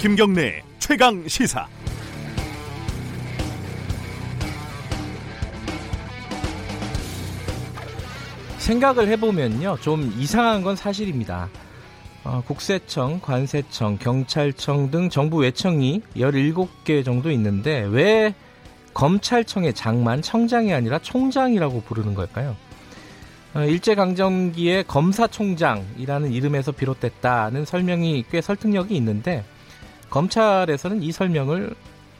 김경래 0.00 0.62
최강 0.78 1.26
시사. 1.26 1.66
생각을 8.58 9.08
해보면요, 9.08 9.78
좀 9.80 10.12
이상한 10.18 10.62
건 10.62 10.76
사실입니다. 10.76 11.48
어, 12.22 12.42
국세청, 12.46 13.20
관세청, 13.20 13.98
경찰청 13.98 14.90
등 14.90 15.08
정부 15.08 15.38
외청이 15.38 16.02
17개 16.16 17.04
정도 17.04 17.30
있는데 17.30 17.80
왜 17.90 18.34
검찰청의 18.98 19.74
장만 19.74 20.22
청장이 20.22 20.74
아니라 20.74 20.98
총장이라고 20.98 21.82
부르는 21.82 22.14
걸까요? 22.14 22.56
어, 23.54 23.60
일제강점기의 23.60 24.88
검사총장이라는 24.88 26.32
이름에서 26.32 26.72
비롯됐다는 26.72 27.64
설명이 27.64 28.24
꽤 28.28 28.40
설득력이 28.40 28.96
있는데 28.96 29.44
검찰에서는 30.10 31.00
이 31.04 31.12
설명을 31.12 31.76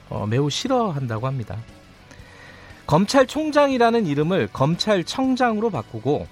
어, 0.08 0.26
매우 0.28 0.48
싫어한다고 0.48 1.26
합니다. 1.26 1.56
검찰총장이라는 2.86 4.06
이름을 4.06 4.48
검찰청장으로 4.52 5.70
바꾸고 5.70 6.28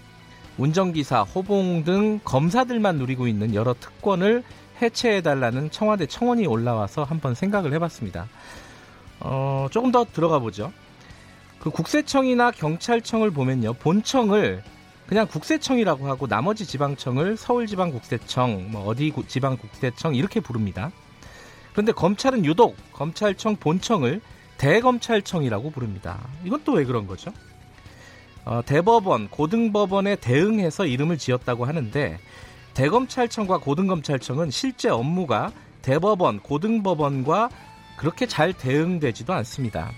운전기사, 0.58 1.22
호봉 1.22 1.82
등 1.82 2.20
검사들만 2.22 2.98
누리고 2.98 3.26
있는 3.26 3.52
여러 3.52 3.74
특권을 3.74 4.44
해체해달라는 4.80 5.72
청와대 5.72 6.06
청원이 6.06 6.46
올라와서 6.46 7.02
한번 7.02 7.34
생각을 7.34 7.72
해봤습니다. 7.74 8.28
어, 9.28 9.66
조금 9.70 9.90
더 9.90 10.04
들어가 10.04 10.38
보죠. 10.38 10.72
그 11.58 11.70
국세청이나 11.70 12.52
경찰청을 12.52 13.30
보면요. 13.32 13.74
본청을 13.74 14.62
그냥 15.06 15.26
국세청이라고 15.26 16.08
하고 16.08 16.26
나머지 16.26 16.66
지방청을 16.66 17.36
서울지방국세청, 17.36 18.70
뭐 18.70 18.86
어디 18.86 19.12
지방국세청 19.26 20.14
이렇게 20.14 20.40
부릅니다. 20.40 20.90
그런데 21.72 21.92
검찰은 21.92 22.44
유독 22.44 22.76
검찰청 22.92 23.56
본청을 23.56 24.20
대검찰청이라고 24.58 25.70
부릅니다. 25.70 26.18
이건 26.44 26.62
또 26.64 26.74
왜 26.74 26.84
그런 26.84 27.06
거죠? 27.06 27.32
어, 28.44 28.62
대법원, 28.64 29.28
고등법원에 29.28 30.16
대응해서 30.16 30.86
이름을 30.86 31.18
지었다고 31.18 31.64
하는데 31.64 32.18
대검찰청과 32.74 33.58
고등검찰청은 33.58 34.50
실제 34.50 34.88
업무가 34.88 35.50
대법원, 35.82 36.40
고등법원과 36.40 37.50
그렇게 37.96 38.26
잘 38.26 38.52
대응되지도 38.52 39.32
않습니다. 39.32 39.90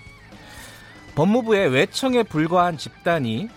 법무부의 1.15 1.71
외청에 1.71 2.23
불과한 2.23 2.79
집단이 2.79 3.49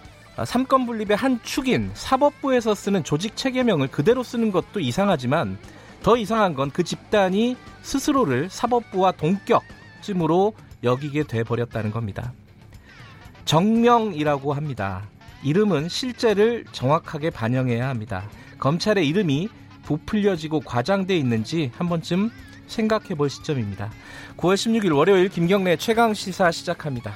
삼권 0.45 0.85
분립의 0.85 1.15
한 1.15 1.39
축인 1.43 1.91
사법부에서 1.93 2.73
쓰는 2.73 3.03
조직 3.03 3.35
체계명을 3.35 3.89
그대로 3.89 4.23
쓰는 4.23 4.51
것도 4.51 4.79
이상하지만 4.79 5.57
더 6.01 6.17
이상한 6.17 6.55
건 6.55 6.71
그 6.71 6.83
집단이 6.83 7.55
스스로를 7.83 8.49
사법부와 8.49 9.11
동격쯤으로 9.11 10.53
여기게 10.83 11.23
돼 11.23 11.43
버렸다는 11.43 11.91
겁니다. 11.91 12.33
정명이라고 13.45 14.53
합니다. 14.53 15.03
이름은 15.43 15.89
실제를 15.89 16.65
정확하게 16.71 17.29
반영해야 17.29 17.87
합니다. 17.87 18.29
검찰의 18.59 19.07
이름이 19.07 19.49
부풀려지고 19.83 20.61
과장돼 20.61 21.17
있는지 21.17 21.71
한 21.75 21.89
번쯤 21.89 22.31
생각해 22.67 23.15
볼 23.15 23.29
시점입니다. 23.29 23.91
9월 24.37 24.55
16일 24.55 24.95
월요일 24.95 25.29
김경래 25.29 25.75
최강 25.77 26.13
시사 26.13 26.51
시작합니다. 26.51 27.13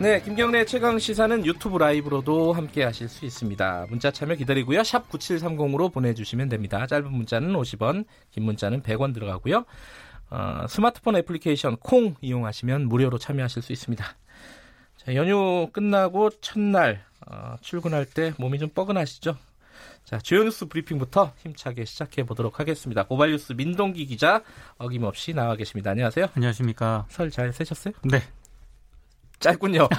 네, 0.00 0.22
김경래 0.22 0.64
최강 0.64 0.96
시사는 1.00 1.44
유튜브 1.44 1.76
라이브로도 1.76 2.52
함께 2.52 2.84
하실 2.84 3.08
수 3.08 3.24
있습니다. 3.24 3.86
문자 3.90 4.12
참여 4.12 4.36
기다리고요. 4.36 4.84
샵 4.84 5.08
9730으로 5.08 5.92
보내주시면 5.92 6.48
됩니다. 6.48 6.86
짧은 6.86 7.10
문자는 7.10 7.52
50원, 7.52 8.04
긴 8.30 8.44
문자는 8.44 8.82
100원 8.82 9.12
들어가고요. 9.12 9.64
어, 10.30 10.66
스마트폰 10.68 11.16
애플리케이션 11.16 11.76
콩 11.78 12.14
이용하시면 12.20 12.88
무료로 12.88 13.18
참여하실 13.18 13.62
수 13.62 13.72
있습니다. 13.72 14.04
자, 14.98 15.14
연휴 15.16 15.68
끝나고 15.72 16.30
첫날 16.42 17.04
어, 17.26 17.56
출근할 17.60 18.04
때 18.04 18.32
몸이 18.38 18.60
좀 18.60 18.68
뻐근하시죠? 18.68 19.36
자, 20.04 20.18
주요 20.18 20.42
뉴스 20.44 20.66
브리핑부터 20.66 21.32
힘차게 21.38 21.84
시작해 21.84 22.24
보도록 22.24 22.60
하겠습니다. 22.60 23.04
고발뉴스 23.04 23.52
민동기 23.52 24.06
기자 24.06 24.42
어김없이 24.78 25.34
나와 25.34 25.54
계십니다. 25.56 25.90
안녕하세요. 25.90 26.28
안녕하십니까. 26.34 27.06
설 27.08 27.30
잘 27.30 27.52
세셨어요? 27.52 27.94
네. 28.04 28.22
짧군요. 29.40 29.88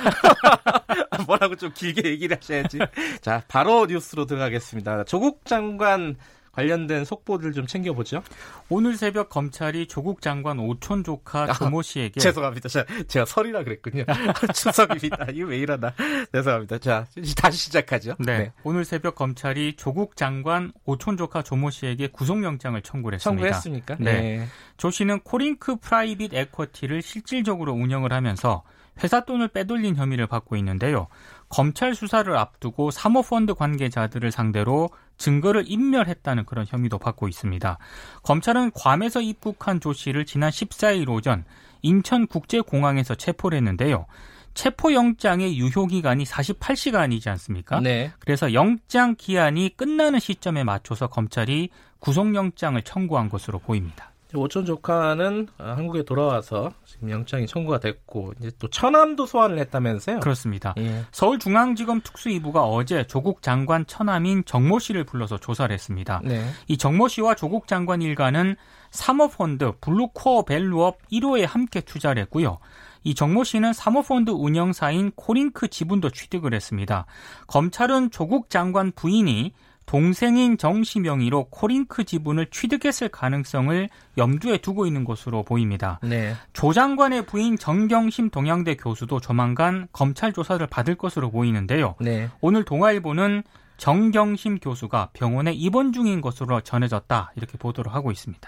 뭐라고 1.27 1.55
좀 1.55 1.71
길게 1.73 2.09
얘기를 2.09 2.37
하셔야지. 2.37 2.79
자, 3.21 3.43
바로 3.47 3.85
뉴스로 3.85 4.25
들어가겠습니다. 4.25 5.03
조국 5.05 5.45
장관 5.45 6.15
관련된 6.59 7.05
속보들 7.05 7.53
좀 7.53 7.65
챙겨보죠. 7.67 8.21
오늘 8.67 8.97
새벽 8.97 9.29
검찰이 9.29 9.87
조국 9.87 10.21
장관 10.21 10.59
오촌 10.59 11.05
조카 11.05 11.43
아, 11.43 11.53
조모 11.53 11.81
씨에게 11.81 12.19
죄송합니다. 12.19 12.67
제가, 12.67 12.85
제가 13.07 13.25
설이라 13.25 13.63
그랬군요. 13.63 14.03
추석입니다. 14.53 15.27
이거 15.33 15.47
왜 15.47 15.57
이러나. 15.57 15.93
죄송합니다. 16.33 16.77
자, 16.79 17.07
다시 17.37 17.57
시작하죠. 17.57 18.15
네. 18.19 18.37
네. 18.39 18.51
오늘 18.63 18.83
새벽 18.83 19.15
검찰이 19.15 19.77
조국 19.77 20.17
장관 20.17 20.73
오촌 20.83 21.15
조카 21.15 21.41
조모 21.41 21.69
씨에게 21.69 22.07
구속영장을 22.07 22.81
청구를 22.81 23.15
했습니다. 23.15 23.41
청구했습니까? 23.41 23.95
네. 23.99 24.21
네. 24.21 24.47
조 24.75 24.91
씨는 24.91 25.21
코링크 25.21 25.77
프라이빗 25.77 26.33
에쿼티를 26.33 27.01
실질적으로 27.01 27.71
운영을 27.71 28.11
하면서 28.11 28.63
회사 29.01 29.21
돈을 29.21 29.47
빼돌린 29.49 29.95
혐의를 29.95 30.27
받고 30.27 30.57
있는데요. 30.57 31.07
검찰 31.49 31.95
수사를 31.95 32.35
앞두고 32.35 32.91
사모펀드 32.91 33.55
관계자들을 33.55 34.31
상대로 34.31 34.89
증거를 35.17 35.65
인멸했다는 35.67 36.45
그런 36.45 36.65
혐의도 36.67 36.97
받고 36.99 37.27
있습니다. 37.27 37.77
검찰은 38.23 38.71
괌에서 38.71 39.21
입국한 39.21 39.79
조 39.79 39.91
씨를 39.91 40.25
지난 40.25 40.51
14일 40.51 41.09
오전 41.09 41.43
인천국제공항에서 41.81 43.15
체포를 43.15 43.57
했는데요. 43.57 44.05
체포영장의 44.53 45.57
유효기간이 45.57 46.23
48시간이지 46.23 47.27
않습니까? 47.29 47.79
네. 47.79 48.11
그래서 48.19 48.53
영장 48.53 49.15
기한이 49.17 49.69
끝나는 49.75 50.19
시점에 50.19 50.63
맞춰서 50.63 51.07
검찰이 51.07 51.69
구속영장을 51.99 52.81
청구한 52.81 53.29
것으로 53.29 53.59
보입니다. 53.59 54.11
오촌 54.33 54.65
조카는 54.65 55.47
어, 55.57 55.63
한국에 55.75 56.03
돌아와서 56.03 56.71
지금 56.85 57.09
영장이 57.09 57.47
청구가 57.47 57.79
됐고 57.79 58.33
이제 58.39 58.51
또 58.59 58.67
처남도 58.67 59.25
소환을 59.25 59.57
했다면서요? 59.59 60.19
그렇습니다. 60.19 60.73
예. 60.77 61.03
서울중앙지검 61.11 62.01
특수이부가 62.01 62.63
어제 62.63 63.07
조국 63.07 63.41
장관 63.41 63.85
처남인 63.87 64.43
정모 64.45 64.79
씨를 64.79 65.03
불러서 65.03 65.37
조사를 65.37 65.73
했습니다. 65.73 66.21
네. 66.23 66.45
이 66.67 66.77
정모 66.77 67.07
씨와 67.07 67.35
조국 67.35 67.67
장관 67.67 68.01
일가는 68.01 68.55
사모펀드 68.91 69.73
블루코어 69.81 70.43
밸류업 70.43 70.97
1호에 71.11 71.45
함께 71.45 71.81
투자를 71.81 72.21
했고요. 72.23 72.59
이 73.03 73.15
정모 73.15 73.43
씨는 73.43 73.73
사모펀드 73.73 74.31
운영사인 74.31 75.11
코링크 75.15 75.67
지분도 75.69 76.09
취득을 76.09 76.53
했습니다. 76.53 77.05
검찰은 77.47 78.11
조국 78.11 78.49
장관 78.49 78.91
부인이 78.91 79.53
동생인 79.89 80.59
정씨 80.59 80.99
명의로 80.99 81.45
코링크 81.45 82.03
지분을 82.03 82.51
취득했을 82.51 83.09
가능성을 83.09 83.89
염두에 84.19 84.59
두고 84.59 84.85
있는 84.85 85.03
것으로 85.03 85.41
보입니다. 85.41 85.99
네. 86.03 86.35
조 86.53 86.73
장관의 86.73 87.25
부인 87.25 87.57
정경심 87.57 88.29
동양대 88.29 88.75
교수도 88.75 89.19
조만간 89.19 89.87
검찰 89.91 90.31
조사를 90.31 90.65
받을 90.67 90.93
것으로 90.93 91.31
보이는데요. 91.31 91.95
네. 92.01 92.29
오늘 92.39 92.63
동아일보는 92.65 93.41
정경심 93.77 94.59
교수가 94.59 95.09
병원에 95.13 95.53
입원 95.53 95.91
중인 95.91 96.21
것으로 96.21 96.61
전해졌다 96.61 97.31
이렇게 97.35 97.57
보도를 97.57 97.91
하고 97.91 98.11
있습니다. 98.11 98.47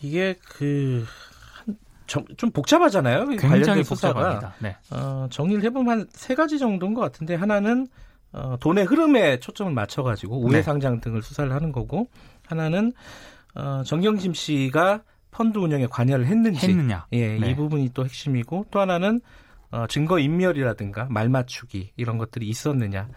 이게 0.00 0.36
그 0.48 1.04
좀 2.36 2.50
복잡하잖아요. 2.50 3.26
굉장히 3.38 3.82
복잡합니다. 3.82 4.54
네. 4.58 4.76
어, 4.90 5.26
정리를 5.30 5.62
해보면 5.64 5.88
한 6.00 6.06
세 6.12 6.34
가지 6.34 6.58
정도인 6.58 6.94
것 6.94 7.00
같은데 7.00 7.34
하나는 7.34 7.86
어, 8.32 8.56
돈의 8.60 8.84
흐름에 8.84 9.40
초점을 9.40 9.72
맞춰가지고 9.72 10.40
우회 10.40 10.58
네. 10.58 10.62
상장 10.62 11.00
등을 11.00 11.22
수사를 11.22 11.52
하는 11.52 11.72
거고 11.72 12.08
하나는 12.46 12.92
어, 13.54 13.82
정경심 13.84 14.34
씨가 14.34 15.02
펀드 15.30 15.58
운영에 15.58 15.86
관여를 15.86 16.26
했는지 16.26 16.68
했느냐 16.68 17.06
예, 17.12 17.38
네. 17.38 17.50
이 17.50 17.56
부분이 17.56 17.90
또 17.94 18.04
핵심이고 18.04 18.66
또 18.70 18.80
하나는 18.80 19.20
어, 19.70 19.86
증거 19.86 20.18
인멸이라든가 20.18 21.06
말 21.10 21.28
맞추기 21.28 21.92
이런 21.96 22.18
것들이 22.18 22.48
있었느냐 22.48 23.08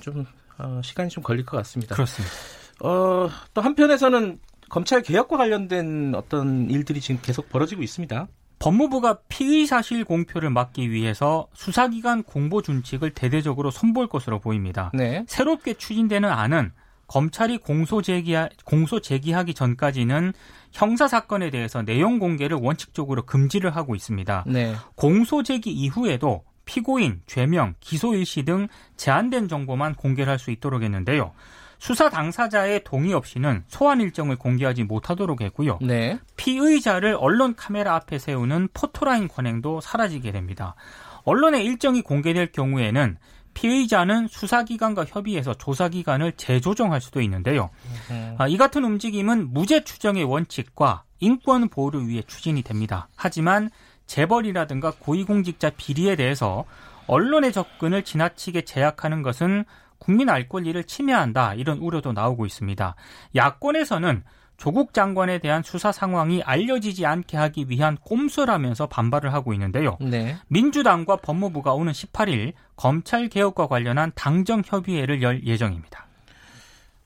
좀 0.00 0.24
어, 0.58 0.80
시간이 0.82 1.08
좀 1.08 1.22
걸릴 1.22 1.44
것 1.44 1.56
같습니다. 1.58 1.94
그렇습니다. 1.94 2.34
어, 2.80 3.28
또 3.54 3.60
한편에서는 3.60 4.38
검찰 4.68 5.02
개혁과 5.02 5.36
관련된 5.36 6.14
어떤 6.14 6.68
일들이 6.70 7.00
지금 7.00 7.20
계속 7.22 7.48
벌어지고 7.48 7.82
있습니다. 7.82 8.26
법무부가 8.58 9.18
피의 9.28 9.66
사실 9.66 10.04
공표를 10.04 10.50
막기 10.50 10.90
위해서 10.90 11.48
수사기관 11.54 12.22
공보 12.24 12.62
준칙을 12.62 13.10
대대적으로 13.10 13.70
손볼 13.70 14.08
것으로 14.08 14.40
보입니다. 14.40 14.90
네. 14.94 15.24
새롭게 15.28 15.74
추진되는 15.74 16.28
안은 16.28 16.72
검찰이 17.06 17.58
공소 17.58 18.02
제기 18.02 18.34
공소 18.64 19.00
제기하기 19.00 19.54
전까지는 19.54 20.32
형사 20.72 21.08
사건에 21.08 21.50
대해서 21.50 21.82
내용 21.82 22.18
공개를 22.18 22.58
원칙적으로 22.60 23.22
금지를 23.24 23.74
하고 23.74 23.94
있습니다. 23.94 24.44
네. 24.46 24.74
공소 24.94 25.42
제기 25.42 25.70
이후에도 25.70 26.44
피고인, 26.66 27.22
죄명, 27.26 27.74
기소 27.80 28.14
일시 28.14 28.42
등 28.42 28.68
제한된 28.96 29.48
정보만 29.48 29.94
공개를 29.94 30.30
할 30.30 30.38
수 30.38 30.50
있도록 30.50 30.82
했는데요. 30.82 31.32
수사 31.78 32.10
당사자의 32.10 32.82
동의 32.84 33.12
없이는 33.12 33.64
소환 33.68 34.00
일정을 34.00 34.36
공개하지 34.36 34.84
못하도록 34.84 35.40
했고요. 35.40 35.78
네. 35.80 36.18
피의자를 36.36 37.16
언론 37.18 37.54
카메라 37.54 37.94
앞에 37.94 38.18
세우는 38.18 38.68
포토라인 38.74 39.28
관행도 39.28 39.80
사라지게 39.80 40.32
됩니다. 40.32 40.74
언론의 41.24 41.64
일정이 41.64 42.02
공개될 42.02 42.52
경우에는 42.52 43.16
피의자는 43.54 44.28
수사기관과 44.28 45.04
협의해서 45.04 45.54
조사기관을 45.54 46.32
재조정할 46.32 47.00
수도 47.00 47.20
있는데요. 47.22 47.70
아, 48.38 48.46
이 48.46 48.56
같은 48.56 48.84
움직임은 48.84 49.52
무죄 49.52 49.82
추정의 49.82 50.24
원칙과 50.24 51.02
인권 51.20 51.68
보호를 51.68 52.06
위해 52.06 52.22
추진이 52.24 52.62
됩니다. 52.62 53.08
하지만 53.16 53.70
재벌이라든가 54.06 54.92
고위공직자 54.98 55.70
비리에 55.76 56.16
대해서 56.16 56.64
언론의 57.08 57.52
접근을 57.52 58.04
지나치게 58.04 58.62
제약하는 58.62 59.22
것은 59.22 59.64
국민 59.98 60.28
알 60.28 60.48
권리를 60.48 60.82
침해한다 60.84 61.54
이런 61.54 61.78
우려도 61.78 62.12
나오고 62.12 62.46
있습니다. 62.46 62.94
야권에서는 63.34 64.22
조국 64.58 64.92
장관에 64.92 65.38
대한 65.38 65.62
수사 65.62 65.92
상황이 65.92 66.42
알려지지 66.42 67.06
않게 67.06 67.36
하기 67.36 67.66
위한 67.68 67.96
꼼수라면서 67.96 68.88
반발을 68.88 69.32
하고 69.32 69.52
있는데요. 69.52 69.96
네. 70.00 70.36
민주당과 70.48 71.16
법무부가 71.16 71.74
오는 71.74 71.92
18일 71.92 72.54
검찰 72.74 73.28
개혁과 73.28 73.68
관련한 73.68 74.10
당정 74.16 74.62
협의회를 74.66 75.22
열 75.22 75.44
예정입니다. 75.46 76.06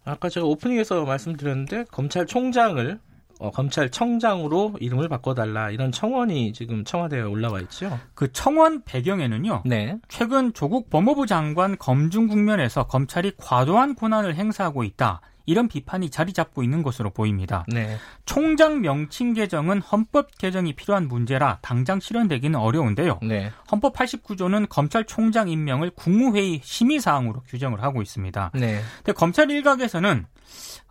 아까 0.05 0.31
제가 0.31 0.47
오프닝에서 0.47 1.05
말씀드렸는데 1.05 1.85
검찰총장을 1.91 2.99
어, 3.43 3.51
검찰청장으로 3.51 4.75
이름을 4.79 5.09
바꿔달라 5.09 5.71
이런 5.71 5.91
청원이 5.91 6.53
지금 6.53 6.85
청와대에 6.85 7.23
올라와 7.23 7.61
있죠. 7.63 7.99
그 8.15 8.31
청원 8.33 8.85
배경에는요. 8.85 9.65
네. 9.67 9.99
최근 10.09 10.53
조국 10.53 10.89
법무부 10.91 11.27
장관 11.27 11.77
검증 11.77 12.29
국면에서 12.29 12.87
검찰이 12.87 13.33
과도한 13.37 13.97
권한을 13.97 14.37
행사하고 14.37 14.85
있다. 14.85 15.21
이런 15.47 15.69
비판이 15.69 16.11
자리 16.11 16.33
잡고 16.33 16.63
있는 16.63 16.83
것으로 16.83 17.11
보입니다. 17.11 17.65
네. 17.69 17.97
총장 18.25 18.81
명칭 18.81 19.35
개정은 19.35 19.81
헌법 19.81 20.37
개정이 20.39 20.75
필요한 20.75 21.09
문제라 21.09 21.59
당장 21.63 22.01
실현되기는 22.01 22.59
어려운데요. 22.59 23.21
네. 23.23 23.51
헌법 23.71 23.95
89조는 23.95 24.69
검찰총장 24.69 25.49
임명을 25.49 25.91
국무회의 25.91 26.61
심의 26.63 27.01
사항으로 27.01 27.43
규정을 27.47 27.83
하고 27.83 28.03
있습니다. 28.03 28.53
네. 28.55 28.81
근데 28.99 29.13
검찰 29.13 29.51
일각에서는 29.51 30.27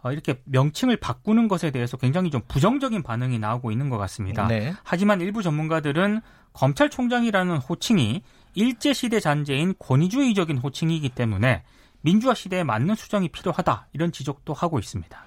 어, 0.03 0.11
이렇게 0.11 0.41
명칭을 0.45 0.97
바꾸는 0.97 1.47
것에 1.47 1.71
대해서 1.71 1.97
굉장히 1.97 2.31
좀 2.31 2.41
부정적인 2.47 3.03
반응이 3.03 3.39
나오고 3.39 3.71
있는 3.71 3.89
것 3.89 3.97
같습니다. 3.97 4.47
네. 4.47 4.73
하지만 4.83 5.21
일부 5.21 5.43
전문가들은 5.43 6.21
검찰총장이라는 6.53 7.57
호칭이 7.57 8.23
일제시대 8.53 9.19
잔재인 9.19 9.73
권위주의적인 9.79 10.57
호칭이기 10.57 11.09
때문에 11.09 11.63
민주화 12.01 12.33
시대에 12.33 12.63
맞는 12.63 12.95
수정이 12.95 13.29
필요하다 13.29 13.87
이런 13.93 14.11
지적도 14.11 14.53
하고 14.53 14.79
있습니다. 14.79 15.23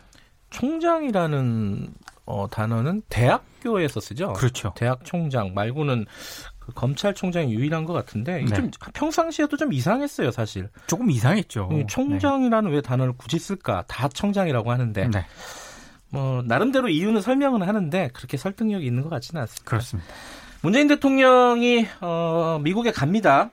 총장이라는 0.50 1.94
어, 2.26 2.46
단어는 2.50 3.02
대학교에서 3.08 4.00
쓰죠. 4.00 4.32
그렇죠. 4.32 4.72
대학 4.76 5.04
총장 5.04 5.52
말고는 5.52 6.06
그 6.58 6.72
검찰총장이 6.72 7.52
유일한 7.52 7.84
것 7.84 7.92
같은데 7.92 8.42
네. 8.42 8.54
좀 8.54 8.70
평상시에도 8.94 9.56
좀 9.56 9.72
이상했어요, 9.72 10.30
사실. 10.30 10.70
조금 10.86 11.10
이상했죠. 11.10 11.68
총장이라는 11.88 12.70
네. 12.70 12.76
왜 12.76 12.80
단어를 12.80 13.12
굳이 13.16 13.38
쓸까? 13.38 13.84
다 13.86 14.08
총장이라고 14.08 14.70
하는데. 14.70 15.08
네. 15.08 15.26
뭐 16.08 16.42
나름대로 16.46 16.88
이유는 16.88 17.20
설명은 17.20 17.62
하는데 17.62 18.08
그렇게 18.14 18.36
설득력이 18.36 18.86
있는 18.86 19.02
것 19.02 19.08
같지는 19.08 19.42
않습니다. 19.42 19.68
그렇습니다. 19.68 20.08
문재인 20.62 20.86
대통령이 20.86 21.86
어, 22.00 22.60
미국에 22.62 22.92
갑니다. 22.92 23.50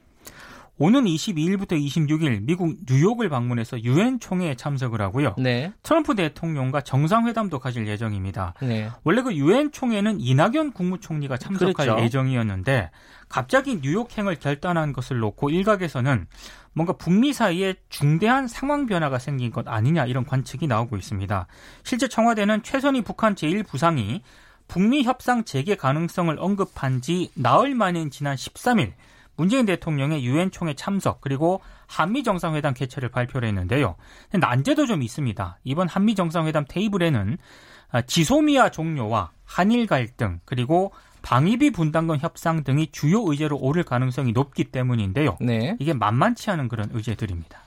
오는 0.81 1.04
22일부터 1.04 1.74
26일 1.74 2.42
미국 2.42 2.75
뉴욕을 2.89 3.30
방문해서 3.30 3.83
유엔 3.83 4.19
총회에 4.19 4.56
참석을 4.56 5.00
하고요. 5.00 5.36
네. 5.38 5.72
트럼프 5.83 6.16
대통령과 6.16 6.81
정상회담도 6.81 7.60
가질 7.60 7.86
예정입니다. 7.86 8.56
네. 8.63 8.89
원래 9.04 9.22
그 9.22 9.36
유엔 9.36 9.72
총회는 9.72 10.19
이낙연 10.19 10.72
국무총리가 10.72 11.38
참석할 11.38 11.86
그렇죠. 11.86 12.04
예정이었는데 12.04 12.89
갑자기 13.30 13.75
뉴욕행을 13.75 14.38
결단한 14.39 14.92
것을 14.92 15.19
놓고 15.19 15.51
일각에서는 15.51 16.25
뭔가 16.74 16.94
북미 16.94 17.31
사이에 17.31 17.75
중대한 17.89 18.48
상황 18.48 18.88
변화가 18.88 19.19
생긴 19.19 19.51
것 19.51 19.68
아니냐 19.68 20.07
이런 20.07 20.25
관측이 20.25 20.66
나오고 20.66 20.98
있습니다. 20.98 21.45
실제 21.84 22.07
청와대는 22.07 22.63
최선희 22.63 23.04
북한 23.04 23.36
제1부상이 23.36 24.22
북미 24.68 25.04
협상 25.04 25.44
재개 25.44 25.75
가능성을 25.75 26.36
언급한 26.39 27.01
지 27.01 27.30
나흘 27.36 27.75
만인 27.75 28.10
지난 28.10 28.36
13일 28.36 28.94
문재인 29.36 29.66
대통령의 29.66 30.25
유엔 30.25 30.51
총회 30.51 30.74
참석 30.74 31.22
그리고 31.22 31.62
한미 31.88 32.24
정상회담 32.24 32.74
개최를 32.74 33.10
발표를 33.10 33.48
했는데요. 33.48 33.95
난제도 34.31 34.86
좀 34.86 35.01
있습니다. 35.01 35.60
이번 35.63 35.88
한미 35.88 36.16
정상회담 36.16 36.66
테이블에는 36.68 37.38
아, 37.92 38.01
지소미아 38.01 38.69
종료와 38.69 39.31
한일 39.45 39.88
갈등 39.88 40.39
그리고 40.45 40.94
방위비 41.22 41.72
분담금 41.72 42.18
협상 42.18 42.63
등이 42.63 42.88
주요 42.92 43.24
의제로 43.30 43.57
오를 43.57 43.83
가능성이 43.83 44.31
높기 44.31 44.66
때문인데요. 44.66 45.38
네. 45.42 45.75
이게 45.80 45.94
만만치 45.94 46.50
않은 46.51 46.68
그런 46.68 46.89
의제들입니다. 46.94 47.60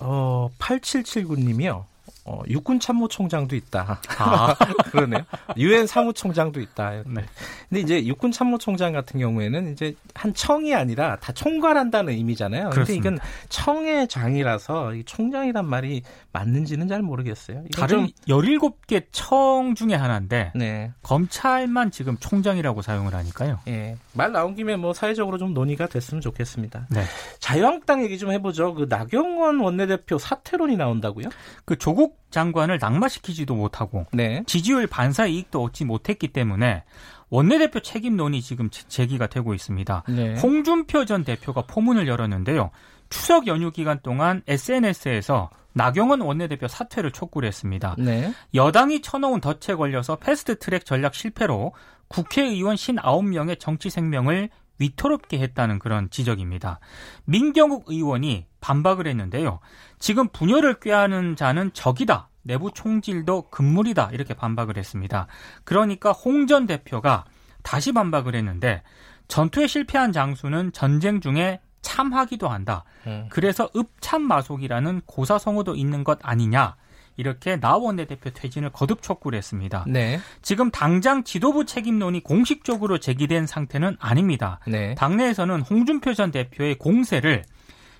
어, 0.00 0.48
8779님이요. 0.58 1.84
어, 2.26 2.42
육군 2.48 2.80
참모총장도 2.80 3.54
있다. 3.54 4.00
아, 4.18 4.54
그러네요. 4.90 5.24
유엔 5.56 5.86
사무총장도 5.86 6.60
있다. 6.60 7.02
네. 7.06 7.22
근데 7.68 7.80
이제 7.80 8.04
육군 8.04 8.32
참모총장 8.32 8.92
같은 8.92 9.20
경우에는 9.20 9.72
이제 9.72 9.94
한 10.12 10.34
청이 10.34 10.74
아니라 10.74 11.16
다 11.20 11.32
총괄한다는 11.32 12.12
의미잖아요. 12.14 12.70
그런데 12.70 12.94
이건 12.94 13.20
청의 13.48 14.08
장이라서 14.08 14.94
총장이란 15.06 15.66
말이 15.66 16.02
맞는지는 16.32 16.88
잘 16.88 17.00
모르겠어요. 17.00 17.62
다른 17.76 18.08
17개 18.26 19.04
청 19.12 19.76
중에 19.76 19.94
하나인데 19.94 20.50
네. 20.56 20.92
검찰만 21.04 21.92
지금 21.92 22.16
총장이라고 22.18 22.82
사용을 22.82 23.14
하니까요. 23.14 23.60
예. 23.68 23.96
말 24.14 24.32
나온 24.32 24.56
김에 24.56 24.74
뭐 24.74 24.92
사회적으로 24.92 25.38
좀 25.38 25.54
논의가 25.54 25.86
됐으면 25.86 26.20
좋겠습니다. 26.20 26.88
네. 26.90 27.04
자유한국당 27.38 28.02
얘기 28.02 28.18
좀 28.18 28.32
해보죠. 28.32 28.74
그 28.74 28.86
나경원 28.88 29.60
원내대표 29.60 30.18
사퇴론이 30.18 30.76
나온다고요? 30.76 31.28
그 31.64 31.78
조국 31.78 32.15
장관을 32.30 32.78
낙마시키지도 32.78 33.54
못하고 33.54 34.06
네. 34.12 34.42
지지율 34.46 34.86
반사 34.86 35.26
이익도 35.26 35.62
얻지 35.62 35.84
못했기 35.84 36.28
때문에 36.28 36.84
원내대표 37.30 37.80
책임론이 37.80 38.42
지금 38.42 38.68
제기가 38.70 39.26
되고 39.26 39.54
있습니다. 39.54 40.04
네. 40.08 40.34
홍준표 40.38 41.04
전 41.04 41.24
대표가 41.24 41.62
포문을 41.62 42.06
열었는데요. 42.08 42.70
추석 43.08 43.46
연휴 43.46 43.70
기간 43.70 44.00
동안 44.02 44.42
SNS에서 44.46 45.50
나경원 45.72 46.22
원내대표 46.22 46.68
사퇴를 46.68 47.10
촉구를 47.12 47.46
했습니다. 47.46 47.94
네. 47.98 48.32
여당이 48.54 49.02
쳐놓은 49.02 49.40
덫에 49.40 49.76
걸려서 49.76 50.16
패스트트랙 50.16 50.84
전략 50.84 51.14
실패로 51.14 51.74
국회의원 52.08 52.76
59명의 52.76 53.58
정치 53.58 53.90
생명을 53.90 54.48
위태롭게 54.78 55.38
했다는 55.38 55.78
그런 55.78 56.10
지적입니다. 56.10 56.80
민경욱 57.24 57.84
의원이 57.86 58.46
반박을 58.60 59.06
했는데요. 59.06 59.60
지금 59.98 60.28
분열을 60.28 60.80
꾀하는 60.80 61.36
자는 61.36 61.72
적이다. 61.72 62.28
내부 62.42 62.70
총질도 62.72 63.50
금물이다. 63.50 64.10
이렇게 64.12 64.34
반박을 64.34 64.76
했습니다. 64.76 65.26
그러니까 65.64 66.12
홍 66.12 66.46
전 66.46 66.66
대표가 66.66 67.24
다시 67.62 67.92
반박을 67.92 68.34
했는데 68.36 68.82
전투에 69.28 69.66
실패한 69.66 70.12
장수는 70.12 70.72
전쟁 70.72 71.20
중에 71.20 71.60
참하기도 71.82 72.48
한다. 72.48 72.84
음. 73.06 73.26
그래서 73.30 73.68
읍참마속이라는 73.76 75.02
고사성어도 75.06 75.74
있는 75.74 76.04
것 76.04 76.18
아니냐. 76.22 76.76
이렇게 77.16 77.58
나 77.58 77.76
원내대표 77.76 78.30
퇴진을 78.30 78.70
거듭 78.70 79.02
촉구를 79.02 79.36
했습니다. 79.36 79.84
네. 79.88 80.20
지금 80.42 80.70
당장 80.70 81.24
지도부 81.24 81.64
책임론이 81.64 82.22
공식적으로 82.22 82.98
제기된 82.98 83.46
상태는 83.46 83.96
아닙니다. 83.98 84.60
네. 84.66 84.94
당내에서는 84.94 85.62
홍준표 85.62 86.14
전 86.14 86.30
대표의 86.30 86.76
공세를 86.76 87.44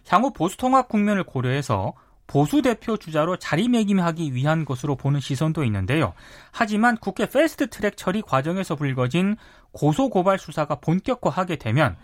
향후 0.08 0.32
보수 0.32 0.56
통합 0.56 0.88
국면을 0.88 1.24
고려해서 1.24 1.94
보수 2.26 2.60
대표 2.60 2.96
주자로 2.96 3.36
자리매김하기 3.36 4.34
위한 4.34 4.64
것으로 4.64 4.96
보는 4.96 5.20
시선도 5.20 5.64
있는데요. 5.64 6.12
하지만 6.50 6.96
국회 6.96 7.26
패스트 7.26 7.68
트랙 7.68 7.96
처리 7.96 8.20
과정에서 8.20 8.74
불거진 8.74 9.36
고소 9.72 10.08
고발 10.08 10.38
수사가 10.38 10.76
본격화하게 10.76 11.56
되면 11.56 11.96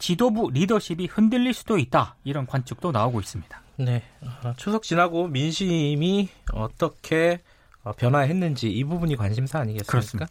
지도부 0.00 0.50
리더십이 0.52 1.06
흔들릴 1.06 1.54
수도 1.54 1.78
있다. 1.78 2.16
이런 2.24 2.46
관측도 2.46 2.90
나오고 2.90 3.20
있습니다. 3.20 3.62
네. 3.76 4.02
어, 4.42 4.52
추석 4.56 4.82
지나고 4.82 5.28
민심이 5.28 6.28
어떻게 6.52 7.38
어, 7.84 7.92
변화했는지 7.92 8.68
이 8.70 8.84
부분이 8.84 9.16
관심사 9.16 9.60
아니겠습니까? 9.60 9.90
그렇습니다. 9.90 10.28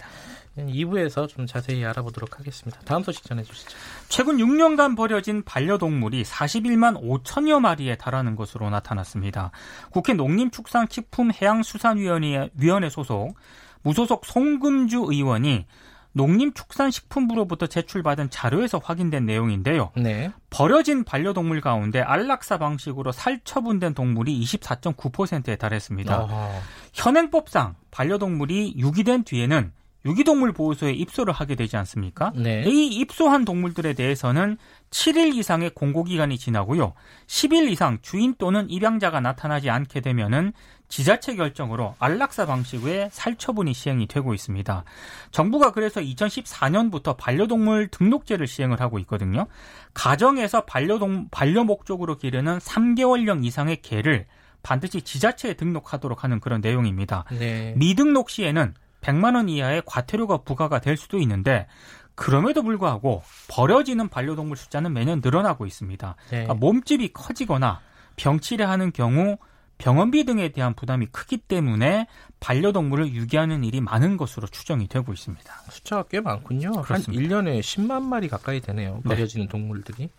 2부에서 0.57 1.29
좀 1.29 1.45
자세히 1.45 1.85
알아보도록 1.85 2.37
하겠습니다. 2.37 2.81
다음 2.81 3.01
소식 3.03 3.23
전해주시죠. 3.23 3.77
최근 4.09 4.35
6년간 4.37 4.97
버려진 4.97 5.43
반려동물이 5.43 6.23
41만 6.23 7.01
5천여 7.01 7.61
마리에 7.61 7.95
달하는 7.95 8.35
것으로 8.35 8.69
나타났습니다. 8.69 9.51
국회 9.91 10.13
농림축산식품해양수산위원회 10.13 12.89
소속 12.89 13.35
무소속 13.83 14.25
송금주 14.25 15.05
의원이 15.09 15.65
농림축산식품부로부터 16.13 17.67
제출받은 17.67 18.29
자료에서 18.29 18.79
확인된 18.83 19.25
내용인데요. 19.25 19.91
네. 19.95 20.31
버려진 20.49 21.03
반려동물 21.03 21.61
가운데 21.61 22.01
안락사 22.01 22.57
방식으로 22.57 23.11
살처분된 23.11 23.93
동물이 23.93 24.39
24.9%에 24.41 25.55
달했습니다. 25.55 26.23
어허. 26.23 26.49
현행법상 26.93 27.75
반려동물이 27.91 28.75
유기된 28.77 29.23
뒤에는 29.23 29.71
유기동물 30.05 30.53
보호소에 30.53 30.91
입소를 30.93 31.33
하게 31.33 31.55
되지 31.55 31.75
않습니까? 31.77 32.31
네. 32.35 32.63
이 32.65 32.87
입소한 32.87 33.43
동물들에 33.43 33.93
대해서는 33.93 34.57
7일 34.91 35.35
이상의 35.35 35.71
공고기간이 35.71 36.37
지나고요. 36.37 36.93
10일 37.27 37.69
이상 37.69 37.99
주인 38.01 38.33
또는 38.37 38.69
입양자가 38.69 39.19
나타나지 39.19 39.69
않게 39.69 39.99
되면은 40.01 40.53
지자체 40.87 41.35
결정으로 41.35 41.95
안락사 41.99 42.47
방식의 42.47 43.09
살처분이 43.11 43.73
시행이 43.73 44.07
되고 44.07 44.33
있습니다. 44.33 44.83
정부가 45.31 45.71
그래서 45.71 46.01
2014년부터 46.01 47.15
반려동물 47.15 47.89
등록제를 47.89 48.47
시행을 48.47 48.81
하고 48.81 48.97
있거든요. 48.99 49.45
가정에서 49.93 50.61
반려동 50.61 51.27
반려 51.29 51.63
목적으로 51.63 52.17
기르는 52.17 52.57
3개월령 52.57 53.45
이상의 53.45 53.81
개를 53.81 54.25
반드시 54.63 55.01
지자체에 55.01 55.53
등록하도록 55.53 56.23
하는 56.23 56.39
그런 56.39 56.59
내용입니다. 56.61 57.25
네. 57.31 57.73
미등록 57.77 58.29
시에는 58.29 58.73
100만 59.01 59.35
원 59.35 59.49
이하의 59.49 59.83
과태료가 59.85 60.39
부과가 60.39 60.79
될 60.79 60.97
수도 60.97 61.19
있는데 61.19 61.67
그럼에도 62.15 62.63
불구하고 62.63 63.23
버려지는 63.47 64.09
반려동물 64.09 64.57
숫자는 64.57 64.93
매년 64.93 65.21
늘어나고 65.23 65.65
있습니다. 65.65 66.15
네. 66.25 66.29
그러니까 66.29 66.53
몸집이 66.55 67.13
커지거나 67.13 67.79
병치레하는 68.17 68.91
경우 68.91 69.37
병원비 69.79 70.25
등에 70.25 70.49
대한 70.49 70.73
부담이 70.73 71.07
크기 71.13 71.37
때문에 71.37 72.07
반려동물을 72.41 73.13
유기하는 73.13 73.63
일이 73.63 73.79
많은 73.79 74.17
것으로 74.17 74.45
추정이 74.47 74.89
되고 74.89 75.13
있습니다. 75.13 75.53
숫자가 75.69 76.03
꽤 76.09 76.19
많군요. 76.19 76.71
그렇습니다. 76.81 77.37
한 77.37 77.45
1년에 77.45 77.61
10만 77.61 78.03
마리 78.03 78.27
가까이 78.27 78.59
되네요. 78.59 78.99
네. 79.05 79.15
버려지는 79.15 79.47
동물들이. 79.47 80.09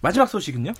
마지막 0.00 0.26
소식은요? 0.26 0.72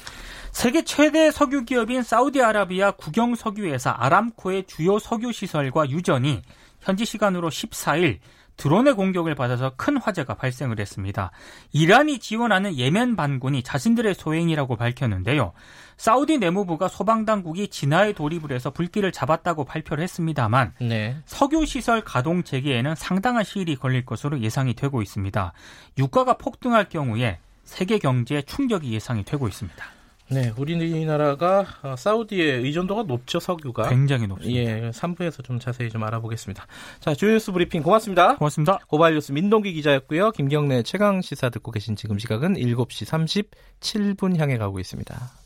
세계 0.50 0.82
최대 0.84 1.30
석유 1.30 1.66
기업인 1.66 2.02
사우디아라비아 2.02 2.92
국영 2.92 3.34
석유회사 3.34 3.94
아람코의 3.98 4.64
주요 4.66 4.98
석유 4.98 5.32
시설과 5.32 5.90
유전이 5.90 6.40
현지 6.86 7.04
시간으로 7.04 7.50
14일 7.50 8.20
드론의 8.56 8.94
공격을 8.94 9.34
받아서 9.34 9.72
큰 9.76 9.96
화재가 9.96 10.34
발생을 10.34 10.78
했습니다. 10.78 11.32
이란이 11.72 12.20
지원하는 12.20 12.76
예멘 12.76 13.16
반군이 13.16 13.64
자신들의 13.64 14.14
소행이라고 14.14 14.76
밝혔는데요. 14.76 15.52
사우디 15.96 16.38
내무부가 16.38 16.86
소방당국이 16.86 17.68
진화에 17.68 18.12
돌입을 18.12 18.52
해서 18.52 18.70
불길을 18.70 19.10
잡았다고 19.10 19.64
발표를 19.64 20.02
했습니다만 20.04 20.74
네. 20.80 21.16
석유 21.26 21.66
시설 21.66 22.02
가동 22.02 22.44
재개에는 22.44 22.94
상당한 22.94 23.42
시일이 23.42 23.74
걸릴 23.74 24.06
것으로 24.06 24.40
예상이 24.40 24.74
되고 24.74 25.02
있습니다. 25.02 25.52
유가가 25.98 26.38
폭등할 26.38 26.88
경우에 26.88 27.40
세계 27.64 27.98
경제에 27.98 28.42
충격이 28.42 28.92
예상이 28.92 29.24
되고 29.24 29.48
있습니다. 29.48 29.84
네, 30.28 30.52
우리나라가 30.56 31.64
어, 31.82 31.94
사우디의 31.96 32.62
의존도가 32.62 33.04
높죠, 33.04 33.38
석유가. 33.38 33.88
굉장히 33.88 34.26
높습니다. 34.26 34.60
예, 34.60 34.90
3부에서 34.90 35.44
좀 35.44 35.60
자세히 35.60 35.88
좀 35.88 36.02
알아보겠습니다. 36.02 36.66
자, 37.00 37.14
주요 37.14 37.32
뉴스 37.32 37.52
브리핑 37.52 37.82
고맙습니다. 37.82 38.36
고맙습니다. 38.36 38.78
고발 38.88 39.14
뉴스 39.14 39.32
민동기 39.32 39.72
기자였고요. 39.72 40.32
김경래 40.32 40.82
최강 40.82 41.22
시사 41.22 41.50
듣고 41.50 41.70
계신 41.70 41.94
지금 41.94 42.18
시각은 42.18 42.54
7시 42.54 43.46
37분 43.80 44.36
향해 44.38 44.58
가고 44.58 44.80
있습니다. 44.80 45.45